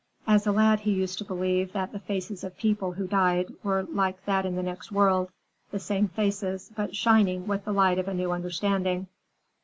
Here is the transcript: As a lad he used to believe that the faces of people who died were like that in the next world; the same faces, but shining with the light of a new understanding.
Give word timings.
As 0.25 0.47
a 0.47 0.51
lad 0.51 0.79
he 0.79 0.93
used 0.93 1.19
to 1.19 1.23
believe 1.23 1.73
that 1.73 1.91
the 1.91 1.99
faces 1.99 2.43
of 2.43 2.57
people 2.57 2.93
who 2.93 3.05
died 3.05 3.53
were 3.61 3.83
like 3.83 4.25
that 4.25 4.47
in 4.47 4.55
the 4.55 4.63
next 4.63 4.91
world; 4.91 5.29
the 5.69 5.77
same 5.77 6.07
faces, 6.07 6.71
but 6.75 6.95
shining 6.95 7.45
with 7.45 7.65
the 7.65 7.71
light 7.71 7.99
of 7.99 8.07
a 8.07 8.13
new 8.15 8.31
understanding. 8.31 9.05